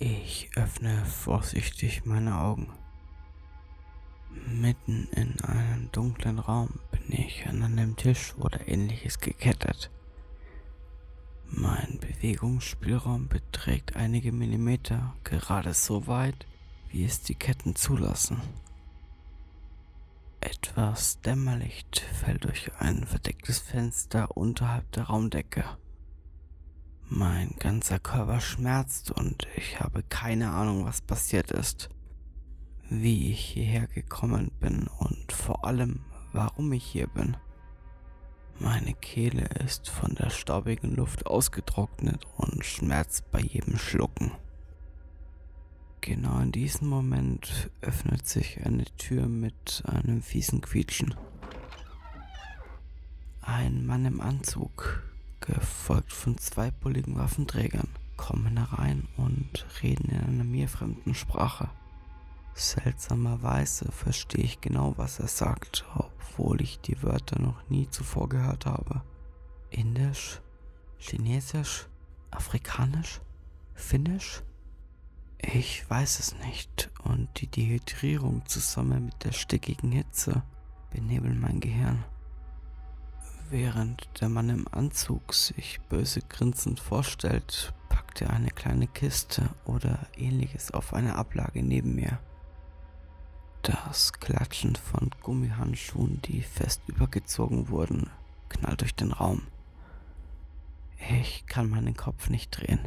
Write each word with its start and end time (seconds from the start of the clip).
Ich 0.00 0.50
öffne 0.54 1.04
vorsichtig 1.04 2.04
meine 2.04 2.38
Augen. 2.38 2.68
Mitten 4.46 5.08
in 5.10 5.40
einem 5.40 5.90
dunklen 5.90 6.38
Raum 6.38 6.78
bin 6.92 7.20
ich 7.20 7.48
an 7.48 7.64
einem 7.64 7.96
Tisch 7.96 8.32
oder 8.38 8.68
ähnliches 8.68 9.18
gekettet. 9.18 9.90
Mein 11.50 11.98
Bewegungsspielraum 11.98 13.26
beträgt 13.26 13.96
einige 13.96 14.30
Millimeter, 14.30 15.16
gerade 15.24 15.74
so 15.74 16.06
weit, 16.06 16.46
wie 16.90 17.04
es 17.04 17.22
die 17.22 17.34
Ketten 17.34 17.74
zulassen. 17.74 18.40
Etwas 20.40 21.20
Dämmerlicht 21.22 21.98
fällt 21.98 22.44
durch 22.44 22.70
ein 22.78 23.04
verdecktes 23.04 23.58
Fenster 23.58 24.36
unterhalb 24.36 24.92
der 24.92 25.04
Raumdecke. 25.04 25.64
Mein 27.10 27.54
ganzer 27.58 27.98
Körper 27.98 28.38
schmerzt 28.38 29.10
und 29.10 29.48
ich 29.56 29.80
habe 29.80 30.02
keine 30.02 30.50
Ahnung, 30.50 30.84
was 30.84 31.00
passiert 31.00 31.50
ist, 31.50 31.88
wie 32.90 33.32
ich 33.32 33.40
hierher 33.40 33.86
gekommen 33.86 34.50
bin 34.60 34.86
und 34.98 35.32
vor 35.32 35.64
allem, 35.64 36.04
warum 36.34 36.70
ich 36.74 36.84
hier 36.84 37.06
bin. 37.06 37.34
Meine 38.58 38.92
Kehle 38.92 39.46
ist 39.64 39.88
von 39.88 40.16
der 40.16 40.28
staubigen 40.28 40.96
Luft 40.96 41.26
ausgetrocknet 41.26 42.26
und 42.36 42.62
schmerzt 42.62 43.30
bei 43.30 43.40
jedem 43.40 43.78
Schlucken. 43.78 44.32
Genau 46.02 46.40
in 46.40 46.52
diesem 46.52 46.88
Moment 46.88 47.70
öffnet 47.80 48.26
sich 48.26 48.64
eine 48.66 48.84
Tür 48.98 49.28
mit 49.28 49.82
einem 49.86 50.20
fiesen 50.20 50.60
Quietschen. 50.60 51.14
Ein 53.40 53.86
Mann 53.86 54.04
im 54.04 54.20
Anzug, 54.20 55.07
gefolgt 55.54 56.12
von 56.12 56.36
zwei 56.38 56.70
bulligen 56.70 57.16
Waffenträgern, 57.16 57.88
kommen 58.16 58.56
herein 58.56 59.08
und 59.16 59.66
reden 59.82 60.10
in 60.10 60.20
einer 60.20 60.44
mir 60.44 60.68
fremden 60.68 61.14
Sprache. 61.14 61.70
Seltsamerweise 62.54 63.90
verstehe 63.92 64.44
ich 64.44 64.60
genau, 64.60 64.94
was 64.96 65.20
er 65.20 65.28
sagt, 65.28 65.84
obwohl 65.94 66.60
ich 66.60 66.80
die 66.80 67.02
Wörter 67.02 67.40
noch 67.40 67.68
nie 67.68 67.88
zuvor 67.88 68.28
gehört 68.28 68.66
habe. 68.66 69.02
Indisch, 69.70 70.40
Chinesisch, 70.98 71.86
Afrikanisch, 72.30 73.20
Finnisch? 73.74 74.42
Ich 75.40 75.88
weiß 75.88 76.18
es 76.18 76.34
nicht 76.44 76.90
und 77.04 77.28
die 77.40 77.46
Dehydrierung 77.46 78.44
zusammen 78.46 79.06
mit 79.06 79.24
der 79.24 79.32
stickigen 79.32 79.92
Hitze 79.92 80.42
benebeln 80.90 81.40
mein 81.40 81.60
Gehirn. 81.60 82.04
Während 83.50 84.08
der 84.20 84.28
Mann 84.28 84.50
im 84.50 84.68
Anzug 84.72 85.32
sich 85.32 85.80
böse 85.88 86.20
grinsend 86.20 86.80
vorstellt, 86.80 87.72
packt 87.88 88.20
er 88.20 88.30
eine 88.30 88.50
kleine 88.50 88.86
Kiste 88.86 89.48
oder 89.64 90.06
ähnliches 90.18 90.70
auf 90.70 90.92
eine 90.92 91.14
Ablage 91.14 91.62
neben 91.62 91.94
mir. 91.94 92.18
Das 93.62 94.12
Klatschen 94.12 94.76
von 94.76 95.10
Gummihandschuhen, 95.22 96.20
die 96.22 96.42
fest 96.42 96.82
übergezogen 96.88 97.70
wurden, 97.70 98.10
knallt 98.50 98.82
durch 98.82 98.94
den 98.94 99.12
Raum. 99.12 99.42
Ich 101.10 101.46
kann 101.46 101.70
meinen 101.70 101.96
Kopf 101.96 102.28
nicht 102.28 102.50
drehen. 102.50 102.86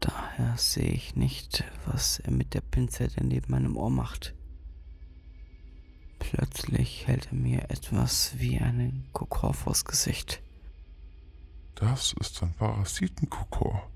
Daher 0.00 0.56
sehe 0.56 0.90
ich 0.90 1.14
nicht, 1.14 1.62
was 1.86 2.18
er 2.18 2.32
mit 2.32 2.54
der 2.54 2.62
Pinzette 2.62 3.22
neben 3.22 3.52
meinem 3.52 3.76
Ohr 3.76 3.90
macht. 3.90 4.34
Plötzlich 6.34 7.06
hält 7.06 7.26
er 7.26 7.34
mir 7.34 7.70
etwas 7.70 8.38
wie 8.38 8.58
einen 8.58 9.06
Kokor 9.12 9.52
vors 9.52 9.84
Gesicht. 9.84 10.42
Das 11.74 12.14
ist 12.18 12.42
ein 12.42 12.54
Parasitenkokor. 12.54 13.90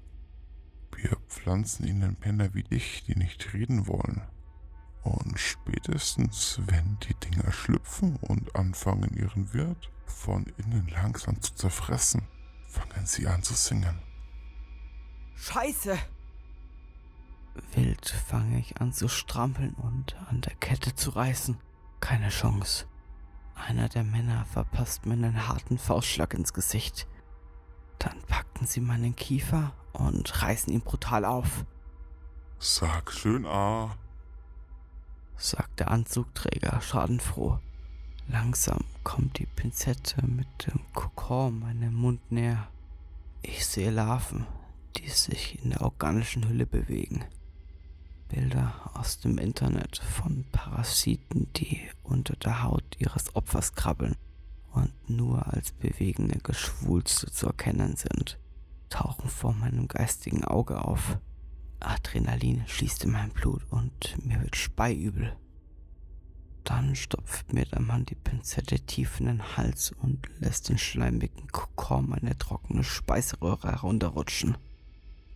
Wir 0.95 1.17
pflanzen 1.29 1.87
ihnen 1.87 2.15
Penner 2.17 2.53
wie 2.53 2.63
dich, 2.63 3.05
die 3.05 3.17
nicht 3.17 3.55
reden 3.55 3.87
wollen. 3.87 4.21
Und 5.03 5.41
spätestens, 5.41 6.61
wenn 6.67 6.99
die 7.09 7.15
Dinger 7.15 7.51
schlüpfen 7.53 8.17
und 8.17 8.55
anfangen, 8.55 9.17
ihren 9.17 9.55
Wirt 9.55 9.91
von 10.05 10.45
innen 10.59 10.89
langsam 10.89 11.41
zu 11.41 11.55
zerfressen, 11.55 12.29
fangen 12.69 13.07
sie 13.07 13.27
an 13.29 13.43
zu 13.43 13.55
singen. 13.55 13.99
Scheiße! 15.37 15.97
Wild 17.73 18.11
fange 18.29 18.59
ich 18.59 18.79
an 18.79 18.93
zu 18.93 19.09
strampeln 19.09 19.73
und 19.73 20.17
an 20.29 20.43
der 20.43 20.55
Kette 20.57 20.95
zu 20.95 21.09
reißen. 21.09 21.57
Keine 22.01 22.29
Chance. 22.29 22.87
Einer 23.55 23.89
der 23.89 24.05
Männer 24.05 24.45
verpasst 24.45 25.07
mir 25.07 25.15
einen 25.15 25.49
harten 25.49 25.79
Faustschlag 25.79 26.35
ins 26.35 26.53
Gesicht. 26.53 27.07
Dann 27.99 28.21
packten 28.29 28.67
sie 28.67 28.81
meinen 28.81 29.17
Kiefer 29.17 29.73
und 29.93 30.43
reißen 30.43 30.73
ihn 30.73 30.83
brutal 30.83 31.25
auf. 31.25 31.65
Sag 32.59 33.13
schön 33.13 33.47
A, 33.47 33.97
sagt 35.37 35.81
der 35.81 35.91
Anzugträger 35.91 36.81
schadenfroh. 36.81 37.59
Langsam 38.29 38.85
kommt 39.05 39.39
die 39.39 39.47
Pinzette 39.47 40.25
mit 40.27 40.49
dem 40.67 40.81
Kokon 40.93 41.61
meinem 41.61 41.95
Mund 41.95 42.33
näher. 42.33 42.69
Ich 43.43 43.67
sehe 43.67 43.91
Larven, 43.91 44.47
die 44.97 45.09
sich 45.09 45.63
in 45.63 45.71
der 45.71 45.83
organischen 45.83 46.49
Hülle 46.49 46.67
bewegen. 46.67 47.25
Bilder 48.29 48.91
aus 48.95 49.21
dem 49.21 49.39
Internet 49.39 49.99
von 49.99 50.45
Parasiten, 50.53 51.53
die 51.55 51.81
unter 52.03 52.35
der 52.37 52.63
Haut 52.63 52.97
ihres 52.99 53.35
Opfers 53.35 53.75
krabbeln 53.75 54.17
und 54.73 54.93
nur 55.09 55.47
als 55.53 55.73
bewegende 55.73 56.39
Geschwulste 56.39 57.31
zu 57.31 57.47
erkennen 57.47 57.97
sind, 57.97 58.39
tauchen 58.91 59.29
vor 59.29 59.53
meinem 59.53 59.89
geistigen 59.89 60.45
Auge 60.45 60.85
auf. 60.85 61.19
Adrenalin 61.81 62.65
schießt 62.67 63.05
in 63.05 63.13
mein 63.13 63.31
Blut 63.31 63.63
und 63.71 64.17
mir 64.25 64.41
wird 64.43 64.57
speiübel. 64.57 65.37
Dann 66.65 66.97
stopft 66.97 67.53
mir 67.53 67.65
der 67.65 67.81
Mann 67.81 68.07
die 68.07 68.17
Pinzette 68.17 68.81
tief 68.81 69.21
in 69.21 69.27
den 69.27 69.57
Hals 69.57 69.93
und 70.03 70.27
lässt 70.41 70.69
den 70.69 70.79
schleimigen 70.79 71.47
Kokon 71.49 72.09
meine 72.09 72.37
trockene 72.37 72.83
Speiseröhre 72.83 73.71
herunterrutschen. 73.71 74.59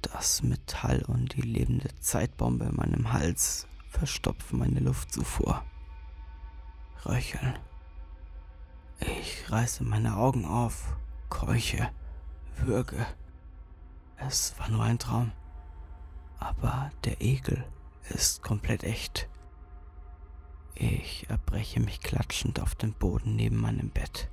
Das 0.02 0.42
Metall 0.42 1.02
und 1.06 1.34
die 1.34 1.42
lebende 1.42 1.88
Zeitbombe 2.00 2.66
in 2.66 2.76
meinem 2.76 3.12
Hals 3.12 3.68
verstopfen 3.88 4.58
meine 4.58 4.80
Luftzufuhr. 4.80 5.62
Röcheln. 7.04 7.58
Ich 9.00 9.50
reiße 9.50 9.84
meine 9.84 10.16
Augen 10.16 10.44
auf, 10.44 10.94
keuche, 11.28 11.90
würge. 12.56 13.06
Es 14.16 14.58
war 14.58 14.68
nur 14.68 14.84
ein 14.84 14.98
Traum. 14.98 15.32
Aber 16.38 16.90
der 17.04 17.20
Ekel 17.20 17.64
ist 18.10 18.42
komplett 18.42 18.84
echt. 18.84 19.28
Ich 20.74 21.28
erbreche 21.28 21.80
mich 21.80 22.00
klatschend 22.00 22.60
auf 22.60 22.74
den 22.74 22.92
Boden 22.94 23.36
neben 23.36 23.56
meinem 23.56 23.90
Bett. 23.90 24.28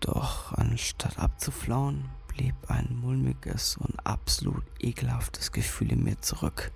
Doch 0.00 0.52
anstatt 0.52 1.18
abzuflauen, 1.18 2.08
blieb 2.36 2.54
ein 2.68 2.96
mulmiges 3.00 3.76
und 3.76 3.94
absolut 4.06 4.64
ekelhaftes 4.78 5.52
Gefühl 5.52 5.92
in 5.92 6.04
mir 6.04 6.20
zurück. 6.20 6.70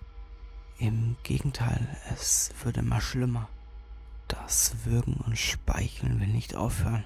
Im 0.78 1.16
Gegenteil, 1.22 1.87
es 2.12 2.53
würde 2.62 2.82
mal 2.82 3.00
schlimmer. 3.00 3.48
Das 4.28 4.84
Würgen 4.84 5.15
und 5.26 5.38
Speicheln 5.38 6.20
will 6.20 6.28
nicht 6.28 6.54
aufhören. 6.54 7.04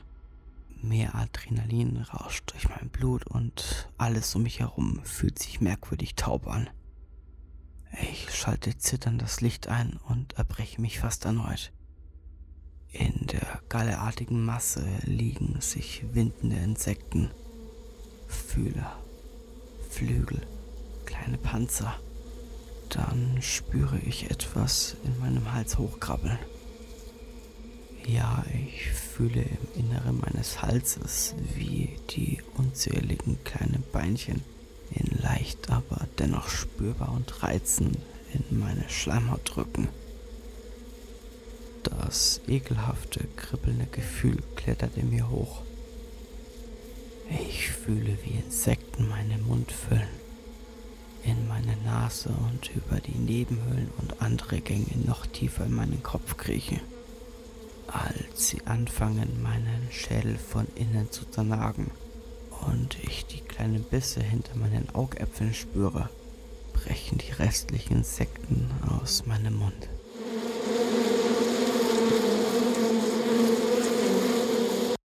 Mehr 0.82 1.14
Adrenalin 1.14 1.96
rauscht 1.96 2.52
durch 2.52 2.68
mein 2.68 2.90
Blut 2.90 3.26
und 3.26 3.88
alles 3.98 4.34
um 4.34 4.42
mich 4.42 4.60
herum 4.60 5.00
fühlt 5.02 5.38
sich 5.38 5.60
merkwürdig 5.60 6.14
taub 6.14 6.46
an. 6.46 6.68
Ich 8.12 8.32
schalte 8.34 8.76
zitternd 8.76 9.20
das 9.22 9.40
Licht 9.40 9.68
ein 9.68 9.98
und 10.08 10.34
erbreche 10.34 10.80
mich 10.80 11.00
fast 11.00 11.24
erneut. 11.24 11.72
In 12.90 13.26
der 13.26 13.62
galleartigen 13.68 14.44
Masse 14.44 14.86
liegen 15.04 15.60
sich 15.60 16.04
windende 16.12 16.56
Insekten, 16.56 17.30
Fühler, 18.54 18.96
Flügel, 19.90 20.40
kleine 21.06 21.38
Panzer. 21.38 21.98
Dann 22.88 23.38
spüre 23.42 23.98
ich 23.98 24.30
etwas 24.30 24.94
in 25.02 25.18
meinem 25.18 25.52
Hals 25.52 25.76
hochkrabbeln. 25.76 26.38
Ja, 28.06 28.44
ich 28.52 28.92
fühle 28.92 29.42
im 29.42 29.86
Inneren 29.86 30.20
meines 30.20 30.62
Halses, 30.62 31.34
wie 31.56 31.98
die 32.10 32.38
unzähligen 32.56 33.42
kleinen 33.42 33.82
Beinchen 33.90 34.40
in 34.92 35.18
leicht, 35.18 35.70
aber 35.70 36.06
dennoch 36.20 36.48
spürbar 36.48 37.12
und 37.12 37.42
reizend 37.42 37.98
in 38.32 38.60
meine 38.60 38.88
Schleimhaut 38.88 39.40
drücken. 39.52 39.88
Das 41.82 42.40
ekelhafte, 42.46 43.26
kribbelnde 43.34 43.86
Gefühl 43.86 44.40
klettert 44.54 44.96
in 44.96 45.10
mir 45.10 45.28
hoch. 45.28 45.62
Fühle, 47.84 48.16
wie 48.24 48.38
Insekten 48.38 49.08
meinen 49.08 49.46
Mund 49.46 49.70
füllen, 49.70 50.08
in 51.22 51.46
meine 51.46 51.76
Nase 51.84 52.30
und 52.30 52.70
über 52.74 52.98
die 52.98 53.18
Nebenhöhlen 53.18 53.90
und 53.98 54.22
andere 54.22 54.62
Gänge 54.62 54.96
noch 55.04 55.26
tiefer 55.26 55.66
in 55.66 55.74
meinen 55.74 56.02
Kopf 56.02 56.38
kriechen. 56.38 56.80
Als 57.86 58.48
sie 58.48 58.62
anfangen, 58.64 59.42
meinen 59.42 59.88
Schädel 59.90 60.38
von 60.38 60.66
innen 60.76 61.10
zu 61.10 61.26
zernagen 61.26 61.90
und 62.66 62.96
ich 63.02 63.26
die 63.26 63.40
kleinen 63.40 63.82
Bisse 63.82 64.22
hinter 64.22 64.56
meinen 64.56 64.88
Augäpfeln 64.94 65.52
spüre, 65.52 66.08
brechen 66.72 67.18
die 67.18 67.32
restlichen 67.32 67.98
Insekten 67.98 68.70
aus 68.88 69.26
meinem 69.26 69.58
Mund. 69.58 69.88